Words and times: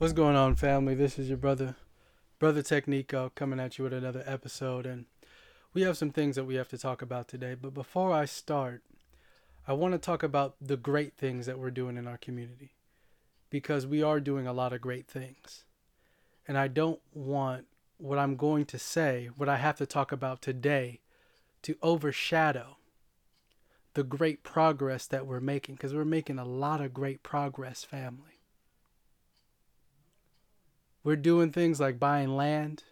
What's 0.00 0.14
going 0.14 0.34
on, 0.34 0.54
family? 0.54 0.94
This 0.94 1.18
is 1.18 1.28
your 1.28 1.36
brother, 1.36 1.76
Brother 2.38 2.62
TekhNiqo, 2.62 3.26
uh, 3.26 3.28
coming 3.34 3.60
at 3.60 3.76
you 3.76 3.84
with 3.84 3.92
another 3.92 4.24
episode. 4.24 4.86
And 4.86 5.04
we 5.74 5.82
have 5.82 5.98
some 5.98 6.08
things 6.08 6.36
that 6.36 6.46
we 6.46 6.54
have 6.54 6.68
to 6.68 6.78
talk 6.78 7.02
about 7.02 7.28
today. 7.28 7.54
But 7.54 7.74
before 7.74 8.10
I 8.10 8.24
start, 8.24 8.82
I 9.68 9.74
want 9.74 9.92
to 9.92 9.98
talk 9.98 10.22
about 10.22 10.54
the 10.58 10.78
great 10.78 11.18
things 11.18 11.44
that 11.44 11.58
we're 11.58 11.70
doing 11.70 11.98
in 11.98 12.06
our 12.06 12.16
community 12.16 12.76
because 13.50 13.86
we 13.86 14.02
are 14.02 14.20
doing 14.20 14.46
a 14.46 14.54
lot 14.54 14.72
of 14.72 14.80
great 14.80 15.06
things. 15.06 15.64
And 16.48 16.56
I 16.56 16.66
don't 16.66 17.00
want 17.12 17.66
what 17.98 18.18
I'm 18.18 18.36
going 18.36 18.64
to 18.64 18.78
say, 18.78 19.28
what 19.36 19.50
I 19.50 19.58
have 19.58 19.76
to 19.76 19.86
talk 19.86 20.12
about 20.12 20.40
today, 20.40 21.00
to 21.60 21.76
overshadow 21.82 22.78
the 23.92 24.02
great 24.02 24.44
progress 24.44 25.06
that 25.08 25.26
we're 25.26 25.40
making 25.40 25.74
because 25.74 25.92
we're 25.92 26.06
making 26.06 26.38
a 26.38 26.46
lot 26.46 26.80
of 26.80 26.94
great 26.94 27.22
progress, 27.22 27.84
family. 27.84 28.39
We're 31.02 31.16
doing 31.16 31.50
things 31.50 31.80
like 31.80 31.98
buying 31.98 32.36
land. 32.36 32.84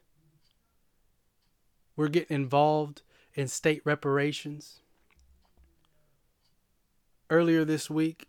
We're 1.96 2.08
getting 2.08 2.34
involved 2.36 3.02
in 3.34 3.48
state 3.48 3.82
reparations. 3.84 4.80
Earlier 7.28 7.64
this 7.64 7.90
week, 7.90 8.28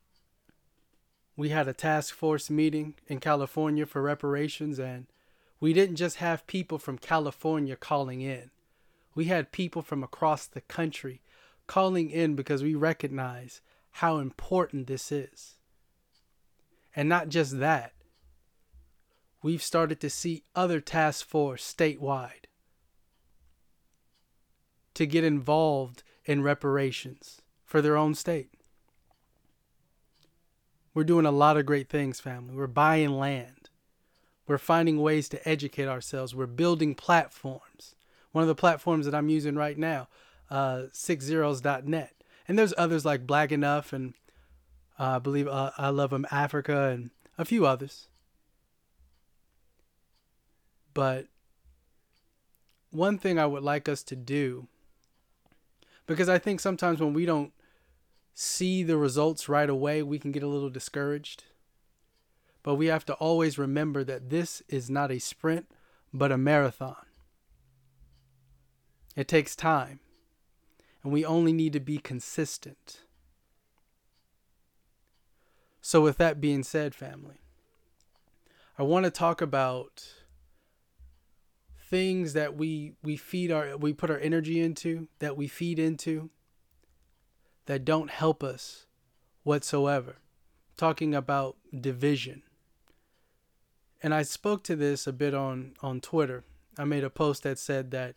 we 1.38 1.50
had 1.50 1.70
a 1.70 1.74
task 1.74 2.14
force 2.14 2.50
meeting 2.50 2.96
in 3.08 3.22
California 3.22 3.86
for 3.86 4.02
reparations, 4.02 4.78
and 4.80 5.08
we 5.62 5.72
didn't 5.72 5.96
just 5.96 6.18
have 6.18 6.48
people 6.48 6.78
from 6.78 6.98
California 6.98 7.78
calling 7.78 8.20
in. 8.20 8.52
We 9.16 9.26
had 9.26 9.54
people 9.54 9.82
from 9.82 10.04
across 10.04 10.46
the 10.46 10.62
country 10.62 11.22
calling 11.68 12.10
in 12.10 12.36
because 12.36 12.62
we 12.62 12.76
recognize 12.76 13.62
how 13.92 14.18
important 14.18 14.88
this 14.88 15.12
is. 15.12 15.56
And 16.96 17.08
not 17.08 17.30
just 17.30 17.60
that, 17.60 17.94
we've 19.42 19.64
started 19.64 20.00
to 20.02 20.10
see 20.10 20.44
other 20.56 20.80
task 20.80 21.26
force 21.26 21.74
statewide 21.74 22.46
to 24.94 25.06
get 25.06 25.24
involved 25.24 26.04
in 26.26 26.44
reparations 26.44 27.42
for 27.66 27.82
their 27.82 27.96
own 27.96 28.14
state. 28.14 28.50
We're 30.94 31.04
doing 31.04 31.26
a 31.26 31.32
lot 31.32 31.56
of 31.56 31.66
great 31.66 31.88
things, 31.88 32.20
family. 32.20 32.54
We're 32.54 32.68
buying 32.68 33.12
land. 33.12 33.70
We're 34.46 34.58
finding 34.58 35.00
ways 35.00 35.30
to 35.30 35.48
educate 35.48 35.88
ourselves. 35.88 36.36
We're 36.36 36.48
building 36.48 36.96
platforms. 36.96 37.96
One 38.32 38.42
of 38.42 38.48
the 38.48 38.56
platforms 38.56 39.06
that 39.06 39.16
I'm 39.16 39.30
using 39.30 39.56
right 39.56 39.78
now, 39.78 40.10
uh, 40.50 40.88
6zeros.net. 40.92 42.14
And 42.48 42.60
there's 42.60 42.74
others 42.78 43.06
like 43.06 43.26
Black 43.26 43.52
Enough 43.52 43.94
and 43.94 44.16
uh, 45.00 45.16
I 45.16 45.20
believe 45.20 45.48
uh, 45.48 45.72
I 45.78 45.90
Love 45.90 46.10
Them 46.10 46.28
Africa 46.30 46.90
and 46.90 47.12
a 47.38 47.46
few 47.46 47.66
others. 47.66 48.09
But 51.00 51.28
one 52.90 53.18
thing 53.18 53.40
I 53.40 53.46
would 53.46 53.64
like 53.64 53.88
us 53.88 54.04
to 54.04 54.18
do, 54.18 54.68
because 56.06 56.28
I 56.28 56.38
think 56.38 56.60
sometimes 56.60 57.00
when 57.00 57.14
we 57.14 57.26
don't 57.26 57.54
see 58.34 58.84
the 58.84 58.98
results 58.98 59.48
right 59.48 59.70
away, 59.70 60.04
we 60.04 60.20
can 60.20 60.34
get 60.34 60.44
a 60.44 60.48
little 60.50 60.70
discouraged. 60.70 61.46
But 62.64 62.76
we 62.76 62.88
have 62.88 63.06
to 63.06 63.14
always 63.14 63.58
remember 63.58 64.04
that 64.04 64.30
this 64.30 64.62
is 64.68 64.90
not 64.90 65.10
a 65.10 65.20
sprint, 65.20 65.68
but 66.14 66.34
a 66.34 66.38
marathon. 66.38 67.06
It 69.16 69.30
takes 69.30 69.56
time, 69.56 70.02
and 71.02 71.14
we 71.14 71.24
only 71.24 71.54
need 71.54 71.72
to 71.72 71.80
be 71.80 72.00
consistent. 72.00 73.04
So, 75.80 76.02
with 76.02 76.18
that 76.18 76.42
being 76.42 76.64
said, 76.64 76.94
family, 76.94 77.38
I 78.78 78.84
want 78.84 79.06
to 79.06 79.12
talk 79.12 79.40
about 79.40 80.19
things 81.90 82.34
that 82.34 82.56
we 82.56 82.94
we 83.04 83.18
feed 83.18 83.52
our 83.52 83.76
we 83.76 83.94
put 83.94 84.12
our 84.12 84.20
energy 84.20 84.60
into 84.60 85.08
that 85.20 85.36
we 85.36 85.48
feed 85.48 85.80
into 85.80 86.30
that 87.66 87.86
don't 87.86 88.10
help 88.10 88.44
us 88.44 88.86
whatsoever. 89.44 90.18
Talking 90.78 91.14
about 91.14 91.58
division. 91.78 92.44
And 94.02 94.14
i 94.14 94.22
spoke 94.22 94.64
to 94.64 94.76
this 94.76 95.08
a 95.08 95.14
bit 95.14 95.34
on 95.34 95.74
on 95.82 96.00
twitter. 96.00 96.44
I 96.78 96.86
made 96.86 97.04
a 97.04 97.10
post 97.10 97.44
that 97.44 97.60
said 97.60 97.92
that 97.92 98.16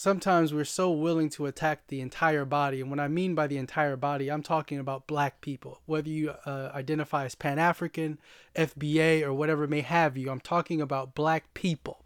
sometimes 0.00 0.54
we're 0.54 0.64
so 0.64 0.90
willing 0.90 1.28
to 1.28 1.44
attack 1.44 1.86
the 1.88 2.00
entire 2.00 2.46
body 2.46 2.80
and 2.80 2.88
what 2.88 2.98
i 2.98 3.06
mean 3.06 3.34
by 3.34 3.46
the 3.46 3.58
entire 3.58 3.96
body 3.96 4.30
i'm 4.30 4.42
talking 4.42 4.78
about 4.78 5.06
black 5.06 5.42
people 5.42 5.82
whether 5.84 6.08
you 6.08 6.30
uh, 6.46 6.70
identify 6.74 7.26
as 7.26 7.34
pan-african 7.34 8.18
fba 8.56 9.22
or 9.22 9.34
whatever 9.34 9.66
may 9.66 9.82
have 9.82 10.16
you 10.16 10.30
i'm 10.30 10.40
talking 10.40 10.80
about 10.80 11.14
black 11.14 11.52
people 11.52 12.02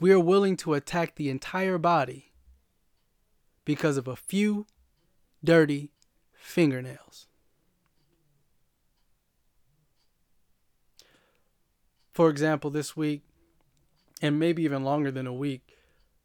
we 0.00 0.10
are 0.10 0.18
willing 0.18 0.56
to 0.56 0.74
attack 0.74 1.14
the 1.14 1.30
entire 1.30 1.78
body 1.78 2.32
because 3.64 3.96
of 3.96 4.08
a 4.08 4.16
few 4.16 4.66
dirty 5.44 5.92
fingernails. 6.32 7.28
For 12.12 12.28
example, 12.28 12.68
this 12.68 12.96
week, 12.96 13.22
and 14.22 14.38
maybe 14.38 14.62
even 14.62 14.84
longer 14.84 15.10
than 15.10 15.26
a 15.26 15.32
week, 15.32 15.76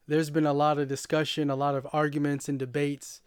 there's 0.08 0.30
been 0.30 0.46
a 0.46 0.54
lot 0.54 0.78
of 0.78 0.88
discussion, 0.88 1.50
a 1.50 1.56
lot 1.56 1.76
of 1.76 1.88
arguments 1.92 2.48
and 2.48 2.58
debates 2.58 3.22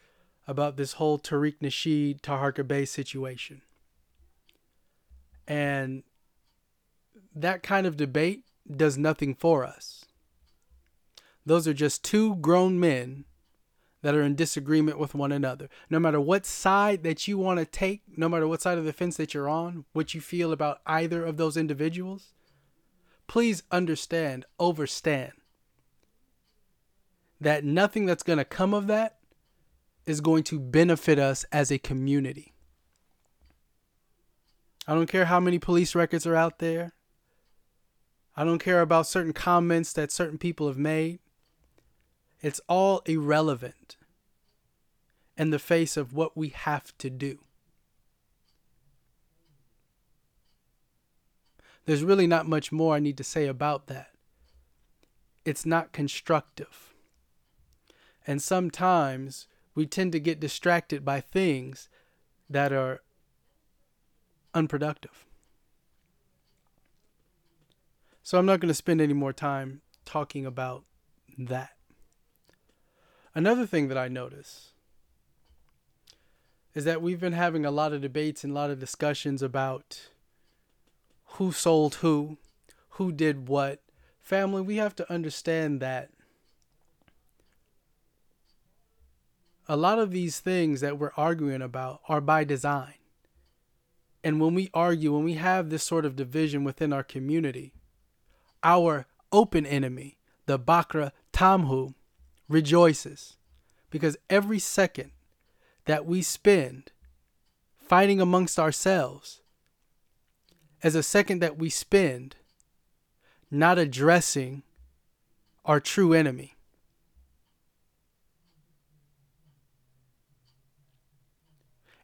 about 0.46 0.76
this 0.76 0.94
whole 0.94 1.18
Tariq 1.18 1.56
Nasheed 1.60 2.20
Taharka 2.22 2.66
Bay 2.66 2.84
situation. 2.84 3.60
And 5.46 6.04
that 7.34 7.62
kind 7.62 7.86
of 7.86 7.96
debate 7.96 8.44
does 8.74 8.96
nothing 8.96 9.34
for 9.34 9.64
us. 9.64 10.06
Those 11.44 11.66
are 11.66 11.74
just 11.74 12.04
two 12.04 12.36
grown 12.36 12.78
men 12.78 13.24
that 14.02 14.14
are 14.14 14.22
in 14.22 14.34
disagreement 14.34 14.98
with 14.98 15.14
one 15.14 15.32
another. 15.32 15.68
No 15.90 15.98
matter 15.98 16.20
what 16.20 16.46
side 16.46 17.02
that 17.02 17.28
you 17.28 17.36
want 17.36 17.58
to 17.58 17.66
take, 17.66 18.02
no 18.16 18.28
matter 18.28 18.48
what 18.48 18.62
side 18.62 18.78
of 18.78 18.84
the 18.84 18.92
fence 18.92 19.16
that 19.16 19.34
you're 19.34 19.48
on, 19.48 19.84
what 19.92 20.14
you 20.14 20.20
feel 20.20 20.52
about 20.52 20.80
either 20.86 21.24
of 21.24 21.36
those 21.36 21.56
individuals, 21.56 22.32
please 23.30 23.62
understand, 23.70 24.44
overstand 24.58 25.30
that 27.40 27.62
nothing 27.62 28.04
that's 28.04 28.24
going 28.24 28.40
to 28.40 28.44
come 28.44 28.74
of 28.74 28.88
that 28.88 29.18
is 30.04 30.20
going 30.20 30.42
to 30.42 30.58
benefit 30.58 31.16
us 31.16 31.44
as 31.52 31.70
a 31.70 31.78
community. 31.78 32.52
I 34.84 34.94
don't 34.94 35.08
care 35.08 35.26
how 35.26 35.38
many 35.38 35.60
police 35.60 35.94
records 35.94 36.26
are 36.26 36.34
out 36.34 36.58
there. 36.58 36.92
I 38.36 38.42
don't 38.42 38.58
care 38.58 38.80
about 38.80 39.06
certain 39.06 39.32
comments 39.32 39.92
that 39.92 40.10
certain 40.10 40.36
people 40.36 40.66
have 40.66 40.76
made. 40.76 41.20
It's 42.40 42.60
all 42.68 43.00
irrelevant 43.06 43.96
in 45.36 45.50
the 45.50 45.60
face 45.60 45.96
of 45.96 46.12
what 46.12 46.36
we 46.36 46.48
have 46.48 46.98
to 46.98 47.08
do. 47.08 47.38
There's 51.86 52.04
really 52.04 52.26
not 52.26 52.46
much 52.46 52.70
more 52.70 52.94
I 52.94 53.00
need 53.00 53.16
to 53.16 53.24
say 53.24 53.46
about 53.46 53.86
that. 53.86 54.10
It's 55.44 55.66
not 55.66 55.92
constructive. 55.92 56.94
And 58.26 58.42
sometimes 58.42 59.46
we 59.74 59.86
tend 59.86 60.12
to 60.12 60.20
get 60.20 60.40
distracted 60.40 61.04
by 61.04 61.20
things 61.20 61.88
that 62.48 62.72
are 62.72 63.00
unproductive. 64.54 65.26
So 68.22 68.38
I'm 68.38 68.46
not 68.46 68.60
going 68.60 68.68
to 68.68 68.74
spend 68.74 69.00
any 69.00 69.14
more 69.14 69.32
time 69.32 69.80
talking 70.04 70.44
about 70.46 70.84
that. 71.38 71.70
Another 73.34 73.66
thing 73.66 73.88
that 73.88 73.98
I 73.98 74.08
notice 74.08 74.70
is 76.74 76.84
that 76.84 77.02
we've 77.02 77.20
been 77.20 77.32
having 77.32 77.64
a 77.64 77.70
lot 77.70 77.92
of 77.92 78.00
debates 78.00 78.44
and 78.44 78.52
a 78.52 78.54
lot 78.54 78.70
of 78.70 78.78
discussions 78.78 79.42
about 79.42 80.10
who 81.32 81.52
sold 81.52 81.96
who, 81.96 82.38
who 82.90 83.12
did 83.12 83.48
what. 83.48 83.80
Family, 84.20 84.62
we 84.62 84.76
have 84.76 84.94
to 84.96 85.12
understand 85.12 85.80
that 85.80 86.10
a 89.68 89.76
lot 89.76 89.98
of 89.98 90.10
these 90.10 90.40
things 90.40 90.80
that 90.80 90.98
we're 90.98 91.12
arguing 91.16 91.62
about 91.62 92.00
are 92.08 92.20
by 92.20 92.44
design. 92.44 92.94
And 94.22 94.40
when 94.40 94.54
we 94.54 94.70
argue, 94.74 95.14
when 95.14 95.24
we 95.24 95.34
have 95.34 95.70
this 95.70 95.82
sort 95.82 96.04
of 96.04 96.16
division 96.16 96.64
within 96.64 96.92
our 96.92 97.02
community, 97.02 97.72
our 98.62 99.06
open 99.32 99.64
enemy, 99.64 100.18
the 100.46 100.58
Bakra 100.58 101.12
Tamhu, 101.32 101.94
rejoices 102.48 103.36
because 103.90 104.16
every 104.28 104.58
second 104.58 105.12
that 105.84 106.04
we 106.04 106.20
spend 106.20 106.90
fighting 107.78 108.20
amongst 108.20 108.58
ourselves 108.58 109.39
is 110.82 110.94
a 110.94 111.02
second 111.02 111.40
that 111.40 111.58
we 111.58 111.68
spend 111.68 112.36
not 113.50 113.78
addressing 113.78 114.62
our 115.64 115.80
true 115.80 116.12
enemy. 116.12 116.54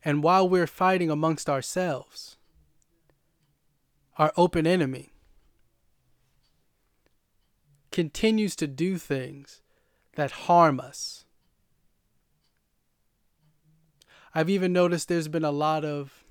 And 0.05 0.23
while 0.23 0.49
we're 0.49 0.69
fighting 0.69 1.11
amongst 1.11 1.49
ourselves, 1.49 2.37
our 4.19 4.33
open 4.37 4.67
enemy 4.67 5.11
continues 7.91 8.55
to 8.57 8.67
do 8.67 8.99
things 8.99 9.63
that 10.15 10.31
harm 10.31 10.79
us. 10.79 11.25
I've 14.35 14.51
even 14.51 14.73
noticed 14.73 15.09
there's 15.09 15.29
been 15.29 15.45
a 15.45 15.51
lot 15.51 15.85
of 15.85 16.25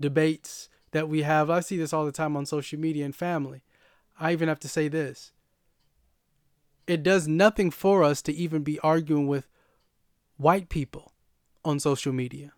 debates 0.00 0.68
that 0.94 1.08
we 1.08 1.22
have. 1.22 1.50
I 1.50 1.58
see 1.58 1.76
this 1.76 1.92
all 1.92 2.06
the 2.06 2.12
time 2.12 2.36
on 2.36 2.46
social 2.46 2.78
media 2.78 3.04
and 3.04 3.14
family. 3.14 3.64
I 4.18 4.32
even 4.32 4.48
have 4.48 4.60
to 4.60 4.68
say 4.68 4.86
this. 4.86 5.32
It 6.86 7.02
does 7.02 7.26
nothing 7.26 7.72
for 7.72 8.04
us 8.04 8.22
to 8.22 8.32
even 8.32 8.62
be 8.62 8.78
arguing 8.78 9.26
with 9.26 9.48
white 10.36 10.68
people 10.68 11.12
on 11.64 11.80
social 11.80 12.12
media. 12.12 12.52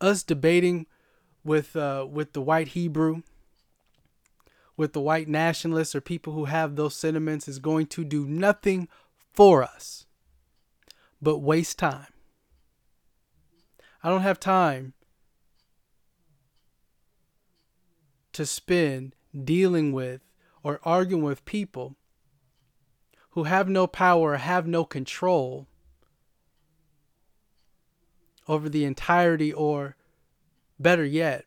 Us 0.00 0.24
debating 0.24 0.86
with 1.44 1.76
uh, 1.76 2.06
with 2.10 2.32
the 2.32 2.42
white 2.42 2.68
Hebrew, 2.68 3.22
with 4.76 4.92
the 4.92 5.00
white 5.00 5.28
nationalists 5.28 5.94
or 5.94 6.00
people 6.00 6.32
who 6.32 6.46
have 6.46 6.74
those 6.74 6.96
sentiments 6.96 7.46
is 7.46 7.60
going 7.60 7.86
to 7.88 8.04
do 8.04 8.26
nothing 8.26 8.88
for 9.32 9.62
us 9.62 10.06
but 11.22 11.38
waste 11.38 11.78
time. 11.78 12.08
I 14.02 14.08
don't 14.08 14.22
have 14.22 14.40
time 14.40 14.94
to 18.32 18.46
spend 18.46 19.14
dealing 19.44 19.92
with 19.92 20.20
or 20.62 20.80
arguing 20.82 21.22
with 21.22 21.44
people 21.44 21.96
who 23.30 23.44
have 23.44 23.68
no 23.68 23.86
power 23.86 24.32
or 24.32 24.36
have 24.36 24.66
no 24.66 24.84
control 24.84 25.66
over 28.48 28.68
the 28.68 28.84
entirety 28.84 29.52
or 29.52 29.96
better 30.78 31.04
yet 31.04 31.44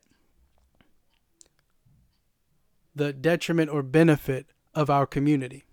the 2.94 3.12
detriment 3.12 3.70
or 3.70 3.82
benefit 3.82 4.46
of 4.74 4.88
our 4.88 5.06
community. 5.06 5.64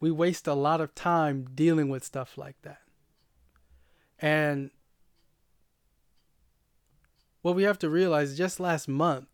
We 0.00 0.10
waste 0.10 0.46
a 0.46 0.54
lot 0.54 0.80
of 0.80 0.94
time 0.94 1.46
dealing 1.54 1.90
with 1.90 2.04
stuff 2.04 2.38
like 2.38 2.56
that. 2.62 2.80
And 4.18 4.70
what 7.42 7.54
we 7.54 7.62
have 7.62 7.78
to 7.80 7.90
realize 7.90 8.36
just 8.36 8.60
last 8.60 8.88
month, 8.88 9.28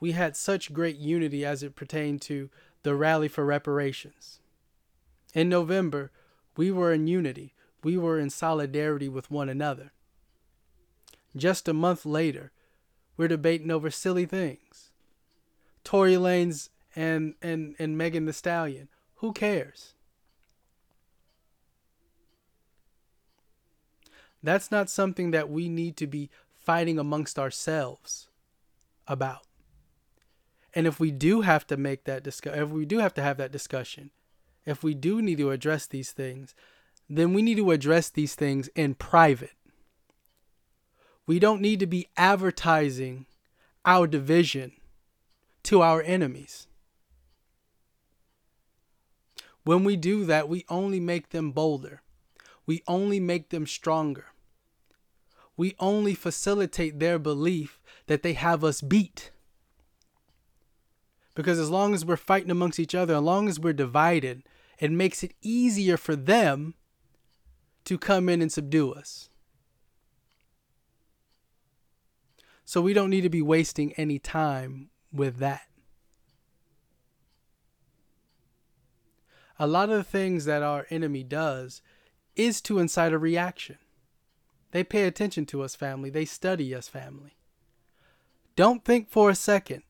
we 0.00 0.12
had 0.12 0.36
such 0.36 0.72
great 0.72 0.96
unity 0.96 1.44
as 1.44 1.62
it 1.62 1.76
pertained 1.76 2.22
to 2.22 2.50
the 2.82 2.94
rally 2.94 3.28
for 3.28 3.44
reparations. 3.44 4.40
In 5.34 5.48
November, 5.48 6.10
we 6.56 6.70
were 6.70 6.92
in 6.92 7.06
unity, 7.06 7.54
we 7.82 7.96
were 7.96 8.18
in 8.18 8.30
solidarity 8.30 9.08
with 9.08 9.30
one 9.30 9.48
another. 9.48 9.92
Just 11.36 11.68
a 11.68 11.72
month 11.72 12.04
later, 12.04 12.52
we're 13.16 13.28
debating 13.28 13.70
over 13.70 13.90
silly 13.90 14.26
things. 14.26 14.90
Tory 15.84 16.14
Lanez 16.14 16.68
and, 16.94 17.34
and, 17.42 17.74
and 17.78 17.96
Megan 17.96 18.26
Thee 18.26 18.32
Stallion. 18.32 18.88
Who 19.16 19.32
cares? 19.32 19.94
That's 24.42 24.70
not 24.70 24.90
something 24.90 25.30
that 25.30 25.48
we 25.48 25.68
need 25.68 25.96
to 25.98 26.06
be 26.06 26.28
fighting 26.64 26.98
amongst 26.98 27.38
ourselves 27.38 28.28
about. 29.06 29.46
And 30.74 30.86
if 30.86 30.98
we 30.98 31.10
do 31.10 31.42
have 31.42 31.66
to 31.66 31.76
make 31.76 32.04
that 32.04 32.22
discuss, 32.22 32.56
if 32.56 32.70
we 32.70 32.86
do 32.86 32.98
have 32.98 33.14
to 33.14 33.22
have 33.22 33.36
that 33.36 33.52
discussion, 33.52 34.10
if 34.64 34.82
we 34.82 34.94
do 34.94 35.20
need 35.20 35.38
to 35.38 35.50
address 35.50 35.86
these 35.86 36.12
things, 36.12 36.54
then 37.08 37.34
we 37.34 37.42
need 37.42 37.56
to 37.56 37.72
address 37.72 38.08
these 38.08 38.34
things 38.34 38.68
in 38.68 38.94
private. 38.94 39.52
We 41.26 41.38
don't 41.38 41.60
need 41.60 41.80
to 41.80 41.86
be 41.86 42.08
advertising 42.16 43.26
our 43.84 44.06
division 44.06 44.72
to 45.64 45.82
our 45.82 46.02
enemies. 46.02 46.68
When 49.64 49.84
we 49.84 49.96
do 49.96 50.24
that, 50.24 50.48
we 50.48 50.64
only 50.68 51.00
make 51.00 51.30
them 51.30 51.52
bolder. 51.52 52.02
We 52.66 52.82
only 52.88 53.20
make 53.20 53.50
them 53.50 53.66
stronger 53.66 54.26
we 55.56 55.74
only 55.78 56.14
facilitate 56.14 56.98
their 56.98 57.18
belief 57.18 57.80
that 58.06 58.22
they 58.22 58.32
have 58.32 58.64
us 58.64 58.80
beat. 58.80 59.30
Because 61.34 61.58
as 61.58 61.70
long 61.70 61.94
as 61.94 62.04
we're 62.04 62.16
fighting 62.16 62.50
amongst 62.50 62.78
each 62.78 62.94
other, 62.94 63.14
as 63.14 63.22
long 63.22 63.48
as 63.48 63.58
we're 63.58 63.72
divided, 63.72 64.42
it 64.78 64.90
makes 64.90 65.22
it 65.22 65.34
easier 65.40 65.96
for 65.96 66.16
them 66.16 66.74
to 67.84 67.98
come 67.98 68.28
in 68.28 68.42
and 68.42 68.52
subdue 68.52 68.92
us. 68.92 69.28
So 72.64 72.80
we 72.80 72.92
don't 72.92 73.10
need 73.10 73.22
to 73.22 73.28
be 73.28 73.42
wasting 73.42 73.92
any 73.94 74.18
time 74.18 74.90
with 75.12 75.38
that. 75.38 75.62
A 79.58 79.66
lot 79.66 79.90
of 79.90 79.96
the 79.96 80.04
things 80.04 80.44
that 80.46 80.62
our 80.62 80.86
enemy 80.90 81.22
does 81.22 81.82
is 82.34 82.60
to 82.62 82.78
incite 82.78 83.12
a 83.12 83.18
reaction. 83.18 83.78
They 84.72 84.82
pay 84.82 85.04
attention 85.04 85.46
to 85.46 85.62
us, 85.62 85.76
family. 85.76 86.10
They 86.10 86.24
study 86.24 86.74
us, 86.74 86.88
family. 86.88 87.36
Don't 88.56 88.84
think 88.84 89.08
for 89.08 89.30
a 89.30 89.34
second 89.34 89.82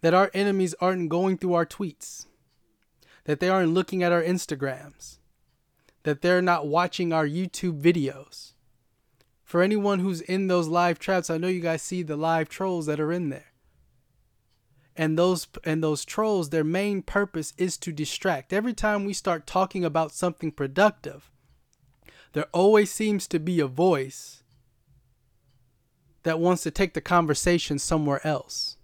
that 0.00 0.14
our 0.14 0.30
enemies 0.34 0.74
aren't 0.80 1.08
going 1.08 1.38
through 1.38 1.54
our 1.54 1.66
tweets, 1.66 2.26
that 3.24 3.38
they 3.38 3.48
aren't 3.48 3.72
looking 3.72 4.02
at 4.02 4.12
our 4.12 4.22
Instagrams, 4.22 5.18
that 6.02 6.22
they're 6.22 6.42
not 6.42 6.66
watching 6.66 7.12
our 7.12 7.26
YouTube 7.26 7.80
videos. 7.80 8.52
For 9.44 9.62
anyone 9.62 10.00
who's 10.00 10.22
in 10.22 10.48
those 10.48 10.68
live 10.68 10.98
traps, 10.98 11.30
I 11.30 11.36
know 11.36 11.48
you 11.48 11.60
guys 11.60 11.82
see 11.82 12.02
the 12.02 12.16
live 12.16 12.48
trolls 12.48 12.86
that 12.86 12.98
are 12.98 13.12
in 13.12 13.28
there. 13.28 13.52
And 14.96 15.18
those 15.18 15.46
and 15.64 15.82
those 15.82 16.04
trolls, 16.04 16.50
their 16.50 16.64
main 16.64 17.02
purpose 17.02 17.54
is 17.56 17.78
to 17.78 17.92
distract. 17.92 18.52
Every 18.52 18.74
time 18.74 19.04
we 19.04 19.14
start 19.14 19.46
talking 19.46 19.84
about 19.84 20.12
something 20.12 20.52
productive, 20.52 21.31
there 22.32 22.46
always 22.52 22.90
seems 22.90 23.26
to 23.28 23.38
be 23.38 23.60
a 23.60 23.66
voice 23.66 24.42
that 26.22 26.38
wants 26.38 26.62
to 26.62 26.70
take 26.70 26.94
the 26.94 27.00
conversation 27.00 27.78
somewhere 27.78 28.24
else. 28.26 28.76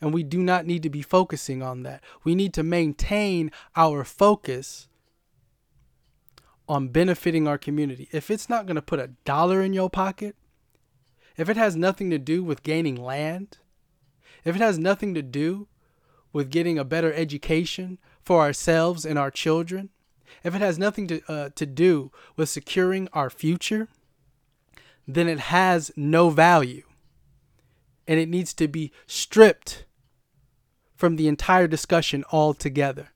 And 0.00 0.12
we 0.12 0.22
do 0.22 0.38
not 0.38 0.66
need 0.66 0.82
to 0.82 0.90
be 0.90 1.02
focusing 1.02 1.62
on 1.62 1.82
that. 1.82 2.04
We 2.22 2.34
need 2.34 2.52
to 2.54 2.62
maintain 2.62 3.50
our 3.74 4.04
focus 4.04 4.88
on 6.68 6.88
benefiting 6.88 7.48
our 7.48 7.58
community. 7.58 8.08
If 8.12 8.30
it's 8.30 8.48
not 8.48 8.66
going 8.66 8.76
to 8.76 8.82
put 8.82 9.00
a 9.00 9.12
dollar 9.24 9.62
in 9.62 9.72
your 9.72 9.88
pocket, 9.88 10.36
if 11.36 11.48
it 11.48 11.56
has 11.56 11.76
nothing 11.76 12.10
to 12.10 12.18
do 12.18 12.42
with 12.42 12.62
gaining 12.62 12.96
land, 12.96 13.58
if 14.44 14.54
it 14.54 14.60
has 14.60 14.78
nothing 14.78 15.14
to 15.14 15.22
do 15.22 15.68
with 16.32 16.50
getting 16.50 16.78
a 16.78 16.84
better 16.84 17.12
education 17.12 17.98
for 18.22 18.40
ourselves 18.40 19.06
and 19.06 19.18
our 19.18 19.30
children, 19.30 19.90
if 20.44 20.54
it 20.54 20.60
has 20.60 20.78
nothing 20.78 21.06
to 21.08 21.20
uh, 21.28 21.50
to 21.54 21.66
do 21.66 22.10
with 22.36 22.48
securing 22.48 23.08
our 23.12 23.30
future, 23.30 23.88
then 25.06 25.28
it 25.28 25.38
has 25.38 25.90
no 25.96 26.30
value. 26.30 26.82
And 28.08 28.20
it 28.20 28.28
needs 28.28 28.54
to 28.54 28.68
be 28.68 28.92
stripped 29.06 29.84
from 30.94 31.16
the 31.16 31.28
entire 31.28 31.66
discussion 31.66 32.24
altogether. 32.32 33.10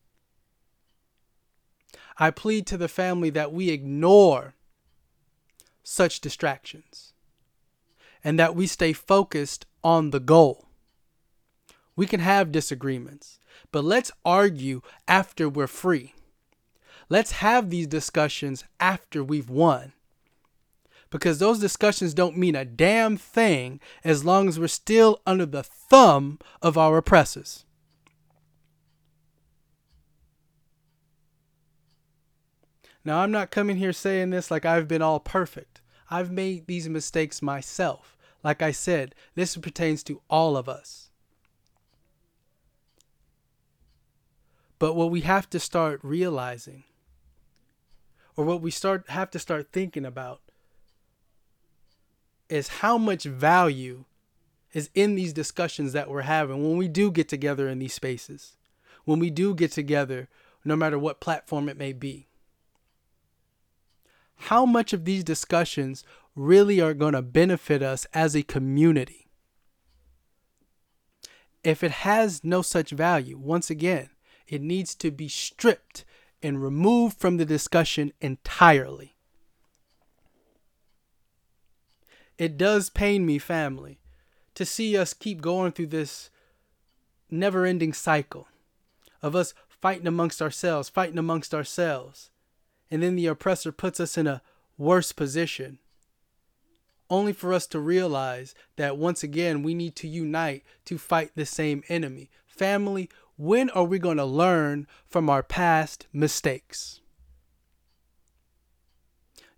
I 2.19 2.31
plead 2.31 2.67
to 2.67 2.77
the 2.77 2.89
family 2.89 3.31
that 3.31 3.53
we 3.53 3.71
ignore 3.71 4.55
such 5.83 6.21
distractions 6.21 7.15
and 8.23 8.39
that 8.39 8.55
we 8.55 8.67
stay 8.67 8.93
focused 8.93 9.65
on 9.83 10.11
the 10.11 10.21
goal. 10.21 10.67
We 11.97 12.07
can 12.07 12.21
have 12.21 12.53
disagreements, 12.53 13.39
but 13.73 13.85
let's 13.85 14.13
argue 14.25 14.83
after 15.09 15.49
we're 15.49 15.67
free. 15.67 16.15
Let's 17.11 17.33
have 17.33 17.69
these 17.69 17.89
discussions 17.89 18.65
after 18.79 19.23
we've 19.23 19.51
won. 19.51 19.93
Because 21.11 21.41
those 21.41 21.59
discussions 21.59 22.15
don't 22.15 22.37
mean 22.37 22.55
a 22.55 22.65
damn 22.65 23.17
thing 23.17 23.81
as 24.05 24.25
long 24.25 24.49
as 24.49 24.61
we're 24.61 24.69
still 24.69 25.21
under 25.27 25.45
the 25.45 25.65
thumb 25.65 26.39
of 26.63 26.79
our 26.79 26.97
oppressors. 26.97 27.65
Now, 33.05 33.21
I'm 33.21 33.33
not 33.33 33.51
coming 33.51 33.77
here 33.77 33.93
saying 33.93 34.31
this 34.31 34.49
like 34.51 34.65
I've 34.65 34.87
been 34.87 35.03
all 35.03 35.19
perfect. 35.19 35.81
I've 36.11 36.31
made 36.31 36.69
these 36.69 36.89
mistakes 36.89 37.43
myself. 37.43 38.17
Like 38.45 38.63
I 38.63 38.71
said, 38.71 39.17
this 39.35 39.57
pertains 39.57 40.05
to 40.05 40.23
all 40.31 40.57
of 40.57 40.69
us. 40.69 41.11
But 44.79 44.95
what 44.95 45.11
we 45.11 45.23
have 45.23 45.51
to 45.51 45.59
start 45.59 45.99
realizing 46.05 46.85
or 48.41 48.45
what 48.45 48.63
we 48.63 48.71
start 48.71 49.07
have 49.11 49.31
to 49.31 49.39
start 49.39 49.69
thinking 49.71 50.07
about 50.07 50.41
is 52.49 52.69
how 52.69 52.97
much 52.97 53.25
value 53.25 54.07
is 54.73 54.89
in 54.95 55.15
these 55.15 55.35
discussions 55.35 55.93
that 55.93 56.09
we're 56.09 56.23
having 56.23 56.65
when 56.65 56.79
we 56.79 56.89
do 56.89 57.11
get 57.11 57.29
together 57.29 57.69
in 57.69 57.81
these 57.81 57.93
spaces 57.93 58.57
when 59.05 59.19
we 59.19 59.29
do 59.29 59.55
get 59.55 59.71
together 59.71 60.27
no 60.65 60.75
matter 60.75 60.99
what 60.99 61.21
platform 61.21 61.69
it 61.69 61.77
may 61.77 61.93
be. 61.93 62.29
How 64.37 64.65
much 64.65 64.95
of 64.95 65.05
these 65.05 65.23
discussions 65.23 66.03
really 66.35 66.81
are 66.81 66.95
going 66.95 67.13
to 67.13 67.21
benefit 67.21 67.83
us 67.83 68.07
as 68.15 68.35
a 68.35 68.43
community? 68.43 69.29
If 71.63 71.85
it 71.85 71.91
has 71.91 72.43
no 72.43 72.63
such 72.63 72.91
value, 72.91 73.37
once 73.37 73.69
again, 73.69 74.09
it 74.49 74.63
needs 74.63 74.95
to 74.95 75.11
be 75.11 75.29
stripped 75.29 76.07
and 76.43 76.63
removed 76.63 77.19
from 77.19 77.37
the 77.37 77.45
discussion 77.45 78.13
entirely. 78.21 79.15
It 82.39 82.57
does 82.57 82.89
pain 82.89 83.27
me, 83.27 83.39
family, 83.39 84.01
to 84.55 84.65
see 84.65 84.97
us 84.97 85.13
keep 85.13 85.43
going 85.43 85.73
through 85.73 85.89
this 85.89 86.31
never 87.31 87.67
ending 87.67 87.93
cycle 87.93 88.49
of 89.23 89.37
us 89.37 89.55
fighting 89.69 90.07
amongst 90.07 90.43
ourselves, 90.43 90.89
fighting 90.89 91.19
amongst 91.19 91.55
ourselves. 91.55 92.31
And 92.91 93.03
then 93.03 93.17
the 93.17 93.27
oppressor 93.27 93.73
puts 93.73 94.01
us 94.01 94.19
in 94.19 94.27
a 94.27 94.43
worse 94.77 95.13
position, 95.13 95.79
only 97.09 97.33
for 97.33 97.53
us 97.53 97.67
to 97.69 97.79
realize 97.79 98.55
that 98.77 98.97
once 98.97 99.23
again 99.23 99.63
we 99.63 99.75
need 99.75 99.95
to 99.97 100.09
unite 100.09 100.65
to 100.87 100.99
fight 100.99 101.33
the 101.35 101.47
same 101.47 101.83
enemy. 101.89 102.31
Family, 102.47 103.09
when 103.41 103.71
are 103.71 103.85
we 103.85 103.99
going 103.99 104.19
to 104.19 104.25
learn 104.25 104.87
from 105.07 105.31
our 105.31 105.43
past 105.43 106.07
mistakes? 106.13 107.01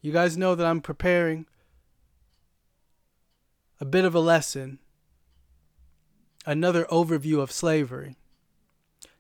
You 0.01 0.13
guys 0.13 0.37
know 0.37 0.55
that 0.55 0.65
I'm 0.65 0.81
preparing 0.81 1.47
a 3.81 3.85
bit 3.85 4.05
of 4.05 4.15
a 4.15 4.21
lesson, 4.21 4.79
another 6.47 6.85
overview 6.93 7.41
of 7.41 7.51
slavery, 7.51 8.17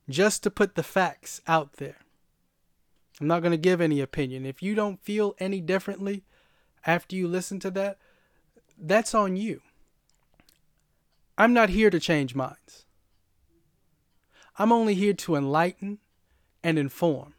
just 0.09 0.45
to 0.45 0.50
put 0.50 0.76
the 0.76 0.85
facts 0.85 1.40
out 1.49 1.73
there. 1.78 1.97
I'm 3.21 3.26
not 3.26 3.42
going 3.42 3.50
to 3.50 3.59
give 3.59 3.81
any 3.81 4.00
opinion. 4.00 4.47
If 4.47 4.62
you 4.62 4.76
don't 4.76 5.02
feel 5.02 5.35
any 5.40 5.61
differently 5.61 6.23
after 6.87 7.16
you 7.16 7.26
listen 7.26 7.59
to 7.61 7.71
that, 7.73 7.99
that's 8.78 9.12
on 9.12 9.35
you. 9.35 9.61
I'm 11.37 11.52
not 11.52 11.71
here 11.71 11.90
to 11.90 11.99
change 11.99 12.37
minds. 12.37 12.87
I'm 14.62 14.71
only 14.71 14.95
here 14.95 15.12
to 15.12 15.35
enlighten 15.35 15.99
and 16.62 16.78
inform. 16.78 17.35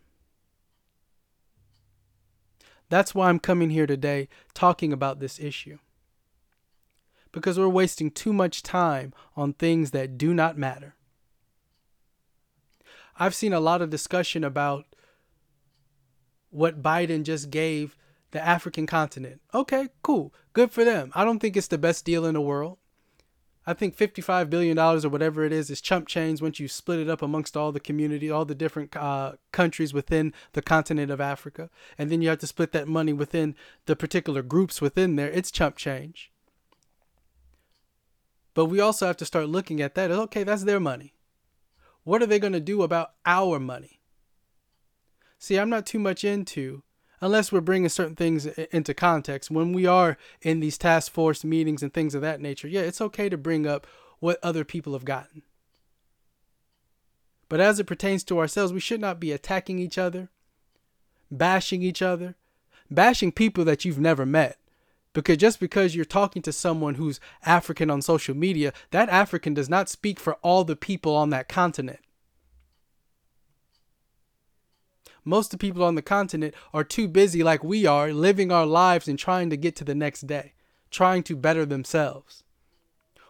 That's 2.89 3.15
why 3.15 3.30
I'm 3.30 3.39
coming 3.39 3.70
here 3.70 3.88
today 3.88 4.27
talking 4.53 4.92
about 4.92 5.22
this 5.22 5.39
issue. 5.39 5.77
Because 7.32 7.58
we're 7.58 7.70
wasting 7.70 8.12
too 8.12 8.34
much 8.34 8.62
time 8.62 9.13
on 9.38 9.53
things 9.53 9.92
that 9.92 10.18
do 10.18 10.34
not 10.34 10.58
matter. 10.58 10.96
I've 13.18 13.34
seen 13.34 13.53
a 13.53 13.62
lot 13.62 13.82
of 13.82 13.89
discussion 13.89 14.44
about 14.44 14.84
what 16.50 16.84
Biden 16.84 17.24
just 17.24 17.50
gave 17.50 17.96
the 18.32 18.46
African 18.46 18.86
continent. 18.86 19.39
Okay, 19.53 19.88
cool. 20.01 20.34
Good 20.51 20.72
for 20.72 20.84
them. 20.84 21.10
I 21.15 21.24
don't 21.24 21.39
think 21.39 21.56
it's 21.56 21.68
the 21.68 21.77
best 21.77 22.03
deal 22.03 22.25
in 22.25 22.34
the 22.34 22.42
world. 22.42 22.80
I 23.65 23.74
think 23.74 23.96
$55 23.96 24.50
billion 24.50 24.77
or 24.77 25.10
whatever 25.10 25.46
it 25.46 25.53
is 25.53 25.70
is 25.70 25.79
chump 25.79 26.08
change 26.08 26.41
once 26.41 26.60
you 26.60 26.67
split 26.67 27.00
it 27.00 27.10
up 27.10 27.22
amongst 27.22 27.55
all 27.55 27.72
the 27.72 27.79
community, 27.79 28.29
all 28.29 28.43
the 28.43 28.55
different 28.55 28.96
uh, 28.96 29.34
countries 29.51 29.93
within 29.93 30.34
the 30.51 30.62
continent 30.62 31.10
of 31.12 31.22
Africa. 31.22 31.70
And 31.98 32.12
then 32.12 32.22
you 32.22 32.29
have 32.29 32.39
to 32.39 32.48
split 32.48 32.74
that 32.74 32.88
money 32.88 33.13
within 33.13 33.55
the 33.86 33.96
particular 33.96 34.41
groups 34.41 34.82
within 34.82 35.15
there. 35.15 35.29
It's 35.29 35.51
chump 35.51 35.77
change. 35.77 36.32
But 38.53 38.65
we 38.65 38.82
also 38.82 39.08
have 39.08 39.17
to 39.17 39.25
start 39.25 39.48
looking 39.48 39.82
at 39.82 39.96
that. 39.96 40.12
Okay, 40.12 40.43
that's 40.43 40.63
their 40.63 40.79
money. 40.79 41.13
What 42.03 42.22
are 42.22 42.27
they 42.27 42.39
going 42.39 42.53
to 42.53 42.60
do 42.60 42.84
about 42.84 43.13
our 43.25 43.60
money? 43.60 44.01
See, 45.39 45.58
I'm 45.58 45.70
not 45.70 45.86
too 45.86 46.00
much 46.00 46.24
into 46.24 46.84
unless 47.24 47.53
we're 47.53 47.62
bringing 47.62 47.88
certain 47.88 48.18
things 48.18 48.46
into 48.46 48.94
context. 48.94 49.50
When 49.50 49.72
we 49.72 49.86
are 49.86 50.18
in 50.42 50.60
these 50.60 50.77
task 50.77 51.10
force 51.10 51.46
meetings 51.46 51.82
and 51.82 51.94
things 51.94 52.13
of 52.13 52.22
that 52.22 52.42
nature, 52.42 52.68
yeah, 52.68 52.82
it's 52.82 53.00
okay 53.00 53.30
to 53.30 53.38
bring 53.38 53.65
up 53.65 53.88
what 54.20 54.39
other 54.44 54.65
people 54.65 54.92
have 54.92 55.06
gotten. 55.06 55.42
But 57.48 57.62
as 57.62 57.80
it 57.80 57.86
pertains 57.86 58.25
to 58.25 58.39
ourselves, 58.39 58.74
we 58.74 58.82
should 58.82 59.00
not 59.00 59.22
be 59.22 59.32
attacking 59.32 59.80
each 59.80 59.98
other, 59.98 60.32
bashing 61.32 61.82
each 61.82 62.01
other, 62.01 62.36
bashing 62.92 63.32
people 63.32 63.63
that 63.63 63.86
you've 63.86 64.00
never 64.00 64.25
met. 64.25 64.58
Because 65.13 65.38
just 65.38 65.62
because 65.62 65.96
you're 65.96 66.03
talking 66.03 66.42
to 66.42 66.51
someone 66.51 66.96
who's 66.96 67.22
African 67.46 67.89
on 67.89 68.01
social 68.01 68.36
media, 68.36 68.74
that 68.92 69.08
African 69.08 69.53
does 69.53 69.70
not 69.70 69.88
speak 69.88 70.20
for 70.20 70.34
all 70.42 70.65
the 70.65 70.75
people 70.75 71.15
on 71.15 71.30
that 71.30 71.48
continent. 71.48 72.00
Most 75.25 75.53
of 75.53 75.60
the 75.60 75.68
people 75.68 75.84
on 75.84 75.96
the 75.96 76.01
continent 76.01 76.53
are 76.74 76.84
too 76.84 77.08
busy, 77.08 77.44
like 77.44 77.63
we 77.63 77.86
are, 77.86 78.12
living 78.12 78.51
our 78.51 78.65
lives 78.65 79.08
and 79.08 79.18
trying 79.18 79.50
to 79.50 79.58
get 79.58 79.75
to 79.77 79.84
the 79.84 79.96
next 79.96 80.27
day, 80.27 80.53
trying 80.92 81.24
to 81.24 81.36
better 81.36 81.65
themselves. 81.65 82.44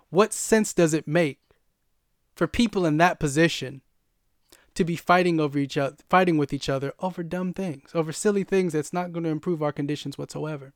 What 0.09 0.33
sense 0.33 0.73
does 0.73 0.93
it 0.93 1.07
make 1.07 1.39
for 2.35 2.47
people 2.47 2.85
in 2.85 2.97
that 2.97 3.19
position 3.19 3.81
to 4.75 4.83
be 4.83 4.95
fighting 4.95 5.39
over 5.39 5.59
each 5.59 5.77
other, 5.77 5.97
fighting 6.09 6.37
with 6.37 6.53
each 6.53 6.69
other 6.69 6.93
over 6.99 7.23
dumb 7.23 7.53
things, 7.53 7.91
over 7.93 8.11
silly 8.11 8.43
things 8.43 8.73
that's 8.73 8.93
not 8.93 9.11
going 9.11 9.23
to 9.23 9.29
improve 9.29 9.61
our 9.61 9.71
conditions 9.71 10.17
whatsoever? 10.17 10.73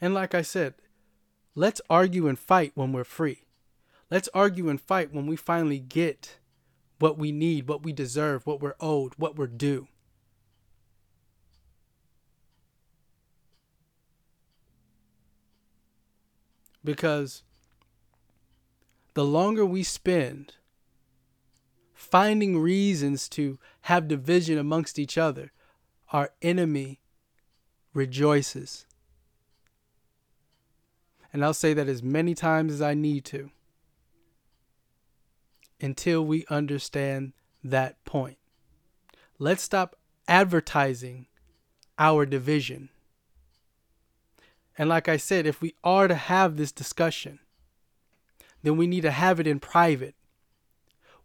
And 0.00 0.14
like 0.14 0.34
I 0.34 0.42
said, 0.42 0.74
let's 1.54 1.80
argue 1.88 2.26
and 2.26 2.36
fight 2.36 2.72
when 2.74 2.92
we're 2.92 3.04
free. 3.04 3.41
Let's 4.12 4.28
argue 4.34 4.68
and 4.68 4.78
fight 4.78 5.14
when 5.14 5.26
we 5.26 5.36
finally 5.36 5.78
get 5.78 6.36
what 6.98 7.16
we 7.16 7.32
need, 7.32 7.66
what 7.66 7.82
we 7.82 7.94
deserve, 7.94 8.46
what 8.46 8.60
we're 8.60 8.74
owed, 8.78 9.14
what 9.16 9.36
we're 9.36 9.46
due. 9.46 9.88
Because 16.84 17.42
the 19.14 19.24
longer 19.24 19.64
we 19.64 19.82
spend 19.82 20.56
finding 21.94 22.58
reasons 22.58 23.30
to 23.30 23.58
have 23.82 24.08
division 24.08 24.58
amongst 24.58 24.98
each 24.98 25.16
other, 25.16 25.52
our 26.12 26.32
enemy 26.42 27.00
rejoices. 27.94 28.84
And 31.32 31.42
I'll 31.42 31.54
say 31.54 31.72
that 31.72 31.88
as 31.88 32.02
many 32.02 32.34
times 32.34 32.74
as 32.74 32.82
I 32.82 32.92
need 32.92 33.24
to 33.24 33.50
until 35.82 36.24
we 36.24 36.46
understand 36.48 37.32
that 37.62 38.02
point. 38.04 38.38
Let's 39.38 39.62
stop 39.62 39.96
advertising 40.28 41.26
our 41.98 42.24
division. 42.24 42.88
And 44.78 44.88
like 44.88 45.08
I 45.08 45.16
said, 45.16 45.46
if 45.46 45.60
we 45.60 45.74
are 45.84 46.08
to 46.08 46.14
have 46.14 46.56
this 46.56 46.72
discussion, 46.72 47.40
then 48.62 48.76
we 48.76 48.86
need 48.86 49.02
to 49.02 49.10
have 49.10 49.40
it 49.40 49.46
in 49.46 49.60
private 49.60 50.14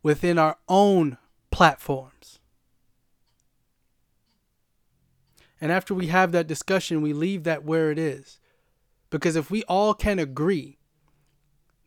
within 0.04 0.38
our 0.38 0.58
own 0.68 1.18
platforms. 1.52 2.40
And 5.60 5.72
after 5.72 5.94
we 5.94 6.08
have 6.08 6.32
that 6.34 6.48
discussion, 6.48 7.02
we 7.02 7.14
leave 7.14 7.44
that 7.44 7.64
where 7.64 7.92
it 7.92 7.98
is. 7.98 8.40
Because 9.10 9.36
if 9.36 9.50
we 9.50 9.64
all 9.64 9.94
can 9.94 10.20
agree 10.20 10.77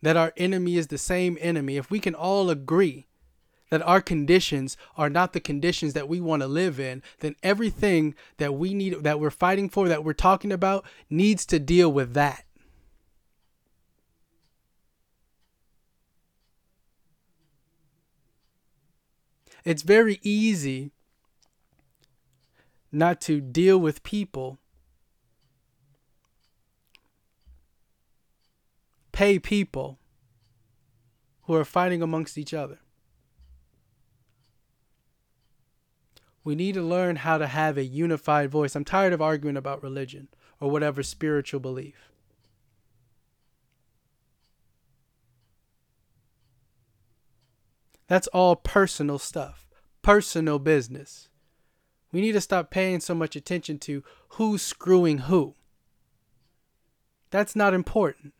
that 0.01 0.17
our 0.17 0.33
enemy 0.37 0.77
is 0.77 0.87
the 0.87 0.97
same 0.97 1.37
enemy, 1.41 1.77
if 1.77 1.91
we 1.91 1.99
can 1.99 2.15
all 2.15 2.49
agree 2.49 3.07
that 3.69 3.81
our 3.83 4.01
conditions 4.01 4.75
are 4.97 5.09
not 5.09 5.33
the 5.33 5.39
conditions 5.39 5.93
that 5.93 6.09
we 6.09 6.19
want 6.19 6.41
to 6.41 6.47
live 6.47 6.79
in, 6.79 7.01
then 7.21 7.35
everything 7.41 8.13
that 8.37 8.53
we 8.53 8.73
need, 8.73 9.03
that 9.03 9.19
we're 9.19 9.29
fighting 9.29 9.69
for, 9.69 9.87
that 9.87 10.03
we're 10.03 10.13
talking 10.13 10.51
about, 10.51 10.85
needs 11.09 11.45
to 11.45 11.57
deal 11.57 11.91
with 11.91 12.13
that. 12.13 12.43
It's 19.63 19.83
very 19.83 20.19
easy 20.21 20.91
not 22.91 23.21
to 23.21 23.39
deal 23.39 23.77
with 23.77 24.03
people 24.03 24.57
pay 29.11 29.39
people 29.39 29.99
who 31.43 31.55
are 31.55 31.65
fighting 31.65 32.01
amongst 32.01 32.37
each 32.37 32.53
other. 32.53 32.79
We 36.43 36.55
need 36.55 36.73
to 36.73 36.81
learn 36.81 37.17
how 37.17 37.37
to 37.37 37.47
have 37.47 37.77
a 37.77 37.83
unified 37.83 38.49
voice. 38.49 38.75
I'm 38.75 38.85
tired 38.85 39.13
of 39.13 39.21
arguing 39.21 39.57
about 39.57 39.83
religion 39.83 40.27
or 40.59 40.71
whatever 40.71 41.03
spiritual 41.03 41.59
belief. 41.59 42.11
That's 48.07 48.27
all 48.27 48.55
personal 48.55 49.19
stuff, 49.19 49.67
personal 50.01 50.59
business. 50.59 51.29
We 52.11 52.19
need 52.19 52.33
to 52.33 52.41
stop 52.41 52.69
paying 52.69 52.99
so 52.99 53.15
much 53.15 53.35
attention 53.35 53.79
to 53.79 54.03
who's 54.29 54.61
screwing 54.61 55.19
who. 55.19 55.55
That's 57.29 57.55
not 57.55 57.73
important. 57.73 58.33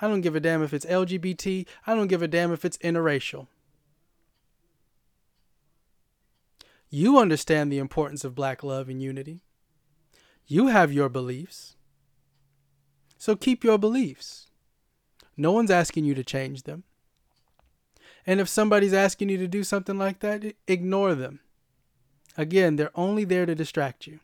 I 0.00 0.08
don't 0.08 0.20
give 0.20 0.34
a 0.34 0.40
damn 0.40 0.62
if 0.62 0.74
it's 0.74 0.86
LGBT. 0.86 1.66
I 1.86 1.94
don't 1.94 2.08
give 2.08 2.22
a 2.22 2.28
damn 2.28 2.52
if 2.52 2.64
it's 2.64 2.78
interracial. 2.78 3.46
You 6.90 7.18
understand 7.18 7.72
the 7.72 7.78
importance 7.78 8.24
of 8.24 8.34
black 8.34 8.62
love 8.62 8.88
and 8.88 9.02
unity. 9.02 9.40
You 10.46 10.68
have 10.68 10.92
your 10.92 11.08
beliefs. 11.08 11.76
So 13.18 13.34
keep 13.34 13.64
your 13.64 13.78
beliefs. 13.78 14.48
No 15.36 15.52
one's 15.52 15.70
asking 15.70 16.04
you 16.04 16.14
to 16.14 16.22
change 16.22 16.62
them. 16.62 16.84
And 18.26 18.40
if 18.40 18.48
somebody's 18.48 18.94
asking 18.94 19.28
you 19.28 19.38
to 19.38 19.48
do 19.48 19.64
something 19.64 19.98
like 19.98 20.20
that, 20.20 20.54
ignore 20.66 21.14
them. 21.14 21.40
Again, 22.36 22.76
they're 22.76 22.90
only 22.94 23.24
there 23.24 23.46
to 23.46 23.54
distract 23.54 24.06
you. 24.06 24.20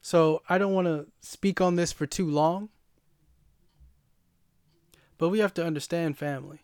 So 0.00 0.42
I 0.48 0.58
don't 0.58 0.74
want 0.74 0.86
to 0.86 1.06
speak 1.20 1.60
on 1.60 1.76
this 1.76 1.92
for 1.92 2.06
too 2.06 2.28
long. 2.28 2.68
But 5.18 5.30
we 5.30 5.40
have 5.40 5.52
to 5.54 5.66
understand, 5.66 6.16
family, 6.16 6.60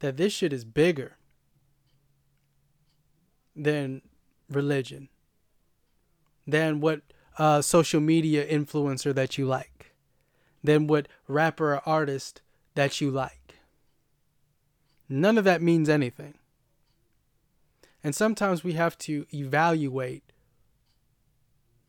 that 0.00 0.16
this 0.16 0.32
shit 0.32 0.52
is 0.52 0.64
bigger 0.64 1.16
than 3.54 4.02
religion, 4.50 5.08
than 6.46 6.80
what 6.80 7.02
uh, 7.38 7.60
social 7.60 8.00
media 8.00 8.46
influencer 8.46 9.14
that 9.14 9.36
you 9.36 9.46
like, 9.46 9.94
than 10.64 10.86
what 10.86 11.08
rapper 11.28 11.74
or 11.74 11.82
artist 11.86 12.40
that 12.74 13.00
you 13.00 13.10
like. 13.10 13.56
None 15.08 15.38
of 15.38 15.44
that 15.44 15.62
means 15.62 15.88
anything. 15.88 16.34
And 18.02 18.14
sometimes 18.14 18.64
we 18.64 18.74
have 18.74 18.96
to 18.98 19.26
evaluate 19.32 20.22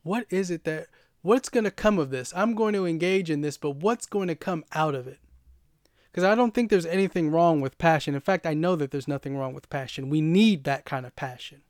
what 0.02 0.26
is 0.30 0.50
it 0.50 0.64
that 0.64 0.86
what's 1.22 1.48
going 1.48 1.64
to 1.64 1.70
come 1.70 1.98
of 1.98 2.10
this? 2.10 2.32
I'm 2.34 2.54
going 2.54 2.72
to 2.74 2.86
engage 2.86 3.30
in 3.30 3.40
this, 3.40 3.56
but 3.56 3.76
what's 3.76 4.06
going 4.06 4.28
to 4.28 4.34
come 4.34 4.64
out 4.72 4.94
of 4.94 5.06
it? 5.06 5.18
Because 6.10 6.24
I 6.24 6.34
don't 6.34 6.54
think 6.54 6.70
there's 6.70 6.86
anything 6.86 7.30
wrong 7.30 7.60
with 7.60 7.78
passion. 7.78 8.14
In 8.14 8.20
fact, 8.20 8.46
I 8.46 8.54
know 8.54 8.76
that 8.76 8.90
there's 8.90 9.08
nothing 9.08 9.36
wrong 9.36 9.54
with 9.54 9.68
passion. 9.70 10.08
We 10.08 10.20
need 10.20 10.64
that 10.64 10.84
kind 10.84 11.06
of 11.06 11.14
passion. 11.16 11.62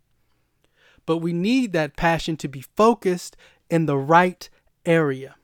But 1.06 1.18
we 1.18 1.32
need 1.32 1.72
that 1.72 1.96
passion 1.96 2.36
to 2.38 2.48
be 2.48 2.62
focused 2.76 3.36
in 3.68 3.86
the 3.86 3.96
right 3.96 4.48
area. 4.86 5.36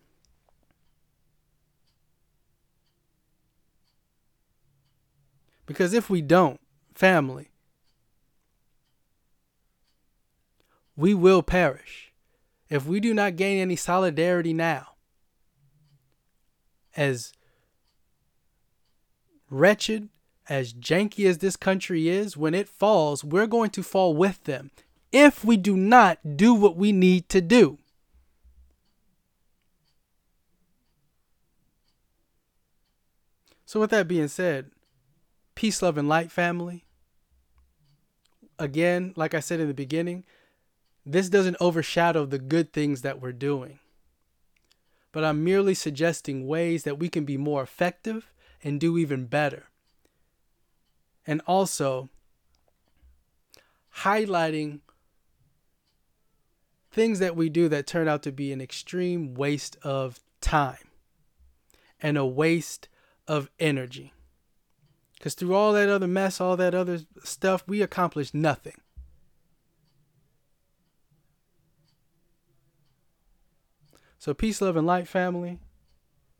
Because 5.66 5.92
if 5.94 6.10
we 6.10 6.20
don't, 6.20 6.60
family, 6.94 7.50
we 10.96 11.14
will 11.14 11.42
perish. 11.42 12.12
If 12.68 12.86
we 12.86 13.00
do 13.00 13.14
not 13.14 13.36
gain 13.36 13.60
any 13.60 13.76
solidarity 13.76 14.52
now, 14.52 14.88
as 16.96 17.32
wretched, 19.54 20.08
as 20.48 20.74
janky 20.74 21.26
as 21.26 21.38
this 21.38 21.56
country 21.56 22.08
is, 22.08 22.36
when 22.36 22.54
it 22.54 22.68
falls, 22.68 23.24
we're 23.24 23.46
going 23.46 23.70
to 23.70 23.82
fall 23.82 24.14
with 24.14 24.44
them 24.44 24.70
if 25.10 25.44
we 25.44 25.56
do 25.56 25.76
not 25.76 26.36
do 26.36 26.52
what 26.52 26.76
we 26.76 26.92
need 26.92 27.28
to 27.28 27.40
do. 27.40 27.78
So, 33.64 33.80
with 33.80 33.90
that 33.90 34.08
being 34.08 34.28
said, 34.28 34.70
peace, 35.54 35.82
love, 35.82 35.98
and 35.98 36.08
light, 36.08 36.30
family. 36.30 36.84
Again, 38.58 39.12
like 39.16 39.34
I 39.34 39.40
said 39.40 39.60
in 39.60 39.68
the 39.68 39.74
beginning, 39.74 40.24
this 41.06 41.28
doesn't 41.28 41.56
overshadow 41.60 42.24
the 42.24 42.38
good 42.38 42.72
things 42.72 43.02
that 43.02 43.20
we're 43.20 43.32
doing. 43.32 43.78
But 45.12 45.24
I'm 45.24 45.44
merely 45.44 45.74
suggesting 45.74 46.46
ways 46.46 46.84
that 46.84 46.98
we 46.98 47.08
can 47.08 47.24
be 47.24 47.36
more 47.36 47.62
effective 47.62 48.32
and 48.64 48.80
do 48.80 48.96
even 48.96 49.26
better. 49.26 49.64
And 51.26 51.42
also 51.46 52.08
highlighting 53.98 54.80
things 56.90 57.18
that 57.18 57.36
we 57.36 57.48
do 57.48 57.68
that 57.68 57.86
turn 57.86 58.08
out 58.08 58.22
to 58.22 58.32
be 58.32 58.52
an 58.52 58.60
extreme 58.60 59.34
waste 59.34 59.76
of 59.82 60.20
time 60.40 60.88
and 62.00 62.16
a 62.16 62.26
waste 62.26 62.88
of 63.28 63.50
energy. 63.60 64.12
Because 65.14 65.34
through 65.34 65.54
all 65.54 65.72
that 65.74 65.88
other 65.88 66.08
mess, 66.08 66.40
all 66.40 66.56
that 66.56 66.74
other 66.74 67.00
stuff, 67.22 67.64
we 67.66 67.82
accomplish 67.82 68.34
nothing. 68.34 68.80
So, 74.18 74.32
peace, 74.32 74.60
love, 74.62 74.76
and 74.76 74.86
light, 74.86 75.06
family. 75.06 75.58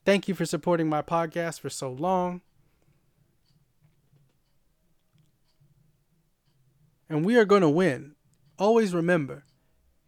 Thank 0.05 0.29
you 0.29 0.35
for 0.35 0.45
supporting 0.45 0.89
my 0.89 1.01
podcast 1.01 1.61
for 1.61 1.71
so 1.71 1.91
long. 1.91 2.43
And 7.09 7.25
we 7.25 7.37
are 7.37 7.45
going 7.45 7.63
to 7.63 7.69
win. 7.69 8.15
Always 8.59 8.95
remember, 8.95 9.45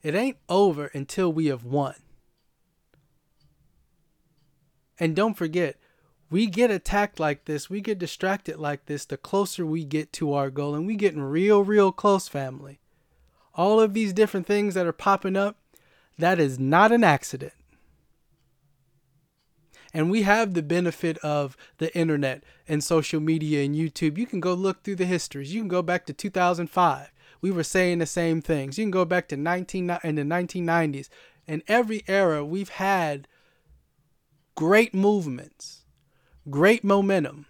it 0.03 0.15
ain't 0.15 0.39
over 0.49 0.87
until 0.87 1.33
we 1.33 1.47
have 1.47 1.65
won. 1.65 1.95
And 4.99 5.17
don't 5.17 5.35
forget, 5.35 5.77
we 6.31 6.47
get 6.47 6.71
attacked 6.71 7.21
like 7.21 7.45
this, 7.45 7.71
we 7.71 7.81
get 7.81 7.99
distracted 7.99 8.59
like 8.59 8.87
this 8.87 9.05
the 9.05 9.17
closer 9.17 9.65
we 9.65 9.85
get 9.85 10.13
to 10.15 10.33
our 10.33 10.51
goal. 10.51 10.75
And 10.75 10.87
we 10.87 10.97
getting 10.97 11.23
real, 11.23 11.63
real 11.63 11.93
close, 11.93 12.29
family. 12.29 12.81
All 13.55 13.81
of 13.81 13.95
these 13.95 14.13
different 14.13 14.47
things 14.47 14.75
that 14.75 14.87
are 14.87 14.93
popping 14.93 15.37
up, 15.37 15.57
that 16.19 16.39
is 16.39 16.59
not 16.59 16.93
an 16.93 17.05
accident. 17.05 17.53
And 19.97 20.11
we 20.11 20.25
have 20.25 20.53
the 20.53 20.63
benefit 20.63 21.17
of 21.19 21.57
the 21.79 21.97
internet 21.97 22.45
and 22.69 22.85
social 22.85 23.19
media 23.19 23.65
and 23.65 23.75
YouTube. 23.75 24.19
You 24.19 24.27
can 24.27 24.41
go 24.41 24.53
look 24.53 24.83
through 24.83 24.97
the 24.97 25.07
histories. 25.07 25.55
You 25.55 25.63
can 25.63 25.69
go 25.69 25.81
back 25.81 26.05
to 26.05 26.13
2005. 26.13 27.11
We 27.41 27.51
were 27.51 27.63
saying 27.63 28.01
the 28.01 28.05
same 28.05 28.43
things. 28.43 28.77
You 28.77 28.85
can 28.85 28.91
go 28.91 29.07
back 29.07 29.27
to 29.29 29.39
19 29.39 29.99
in 30.05 30.15
the 30.17 30.23
1990s. 30.23 31.09
In 31.47 31.63
every 31.67 32.05
era, 32.07 32.45
we've 32.45 32.69
had 32.69 33.27
great 34.55 34.93
movements 34.93 35.87
great 36.51 36.85
momentum. 36.85 37.47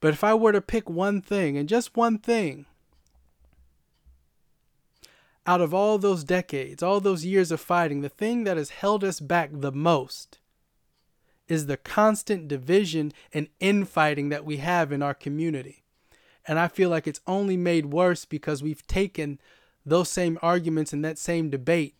But 0.00 0.14
if 0.14 0.24
I 0.24 0.34
were 0.34 0.52
to 0.52 0.60
pick 0.62 0.90
one 0.90 1.20
thing, 1.20 1.56
and 1.56 1.68
just 1.68 1.96
one 1.96 2.18
thing, 2.18 2.66
out 5.46 5.60
of 5.60 5.72
all 5.72 5.98
those 5.98 6.24
decades, 6.24 6.82
all 6.82 6.98
those 6.98 7.26
years 7.26 7.52
of 7.52 7.60
fighting, 7.60 8.00
the 8.00 8.08
thing 8.08 8.44
that 8.44 8.56
has 8.56 8.70
held 8.70 9.04
us 9.04 9.20
back 9.20 9.50
the 9.52 9.70
most 9.70 10.38
is 11.52 11.66
the 11.66 11.76
constant 11.76 12.48
division 12.48 13.12
and 13.32 13.48
infighting 13.60 14.28
that 14.30 14.44
we 14.44 14.58
have 14.58 14.92
in 14.92 15.02
our 15.02 15.14
community. 15.14 15.82
And 16.46 16.58
I 16.58 16.68
feel 16.68 16.90
like 16.90 17.06
it's 17.06 17.20
only 17.26 17.56
made 17.56 17.86
worse 17.86 18.24
because 18.24 18.62
we've 18.62 18.86
taken 18.86 19.38
those 19.84 20.08
same 20.08 20.38
arguments 20.42 20.92
and 20.92 21.04
that 21.04 21.18
same 21.18 21.50
debate 21.50 21.94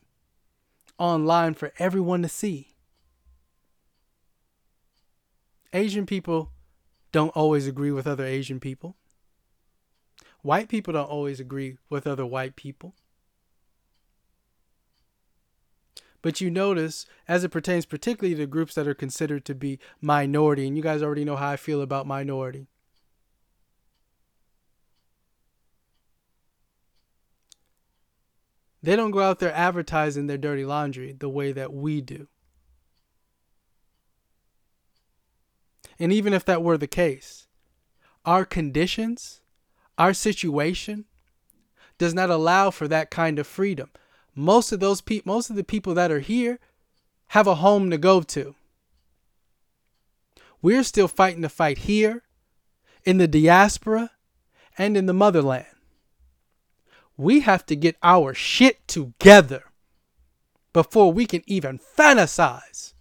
online 0.99 1.55
for 1.55 1.73
everyone 1.79 2.23
to 2.23 2.29
see. 2.29 2.75
Asian 5.73 6.07
people 6.07 6.53
don't 7.13 7.35
always 7.37 7.67
agree 7.67 7.91
with 7.91 8.07
other 8.07 8.25
Asian 8.25 8.61
people. 8.61 8.97
White 10.43 10.69
people 10.69 10.93
don't 10.93 11.09
always 11.09 11.41
agree 11.41 11.79
with 11.89 12.07
other 12.07 12.27
white 12.27 12.57
people. 12.57 12.95
But 16.23 16.41
you 16.41 16.51
notice, 16.51 17.05
as 17.27 17.43
it 17.43 17.51
pertains 17.51 17.85
particularly 17.85 18.37
to 18.37 18.47
groups 18.47 18.75
that 18.75 18.87
are 18.87 18.95
considered 18.95 19.45
to 19.45 19.55
be 19.55 19.81
minority, 20.01 20.67
and 20.67 20.77
you 20.77 20.83
guys 20.83 21.03
already 21.03 21.25
know 21.25 21.37
how 21.37 21.51
I 21.51 21.57
feel 21.57 21.83
about 21.83 22.07
minority. 22.07 22.69
They 28.85 28.97
don't 28.97 29.11
go 29.11 29.21
out 29.21 29.39
there 29.39 29.53
advertising 29.53 30.27
their 30.27 30.39
dirty 30.39 30.65
laundry 30.65 31.13
the 31.13 31.29
way 31.29 31.53
that 31.53 31.73
we 31.73 32.01
do. 32.01 32.29
And 35.99 36.13
even 36.13 36.33
if 36.33 36.45
that 36.47 36.63
were 36.63 36.79
the 36.79 36.89
case, 36.89 37.47
our 38.25 38.45
conditions, 38.45 39.41
our 39.99 40.13
situation 40.13 41.05
does 41.99 42.15
not 42.15 42.31
allow 42.31 42.71
for 42.71 42.89
that 42.89 43.11
kind 43.11 43.39
of 43.39 43.47
freedom. 43.47 43.91
Most 44.35 44.73
of 44.73 44.81
those 44.81 45.01
people, 45.01 45.35
most 45.35 45.51
of 45.51 45.57
the 45.57 45.65
people 45.65 45.95
that 45.95 46.11
are 46.11 46.21
here 46.21 46.59
have 47.29 47.47
a 47.47 47.57
home 47.57 47.91
to 47.91 47.99
go 47.99 48.23
to. 48.23 48.55
We're 50.61 50.85
still 50.85 51.09
fighting 51.09 51.43
the 51.43 51.49
fight 51.49 51.79
here, 51.79 52.23
in 53.05 53.19
the 53.19 53.27
diaspora, 53.27 54.11
and 54.79 54.97
in 54.97 55.07
the 55.07 55.13
motherland. 55.13 55.67
We 57.17 57.41
have 57.41 57.67
to 57.67 57.77
get 57.77 57.97
our 58.03 58.33
shit 58.33 58.87
together 58.87 59.65
before 60.73 61.13
we 61.13 61.27
can 61.27 61.43
even 61.47 61.79
fantasize 61.79 62.95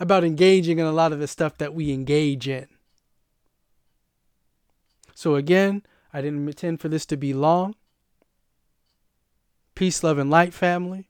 about 0.00 0.24
engaging 0.24 0.78
in 0.78 0.86
a 0.86 0.92
lot 0.92 1.12
of 1.12 1.18
the 1.18 1.26
stuff 1.26 1.58
that 1.58 1.74
we 1.74 1.92
engage 1.92 2.48
in. 2.48 2.68
So, 5.14 5.34
again, 5.36 5.82
I 6.12 6.20
didn't 6.20 6.46
intend 6.46 6.80
for 6.80 6.88
this 6.88 7.06
to 7.06 7.16
be 7.16 7.32
long. 7.32 7.74
Peace, 9.74 10.02
love, 10.02 10.18
and 10.18 10.30
light, 10.30 10.54
family. 10.54 11.08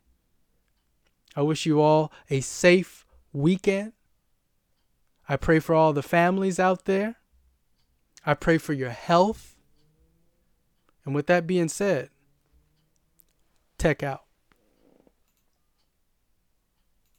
I 1.36 1.42
wish 1.42 1.66
you 1.66 1.80
all 1.80 2.12
a 2.30 2.40
safe 2.40 3.04
weekend. 3.32 3.92
I 5.28 5.36
pray 5.36 5.58
for 5.58 5.74
all 5.74 5.92
the 5.92 6.02
families 6.02 6.58
out 6.58 6.84
there. 6.84 7.16
I 8.24 8.34
pray 8.34 8.58
for 8.58 8.72
your 8.72 8.90
health. 8.90 9.56
And 11.04 11.14
with 11.14 11.26
that 11.26 11.46
being 11.46 11.68
said, 11.68 12.10
tech 13.76 14.02
out. 14.02 14.24